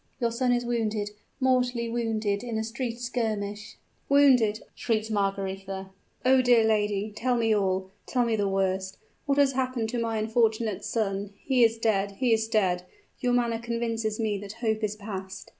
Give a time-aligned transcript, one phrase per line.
[0.19, 3.77] "Your son is wounded mortally wounded in a street skirmish"
[4.09, 5.91] "Wounded!" shrieked Margaretha.
[6.25, 8.97] "Oh, dear lady tell me all tell me the worst!
[9.27, 11.35] What has happened to my unfortunate son?
[11.45, 12.81] He is dead he is dead!
[13.19, 15.49] Your manner convinces me that hope is past!"